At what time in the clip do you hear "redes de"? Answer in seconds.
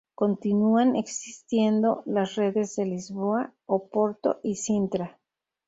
2.33-2.85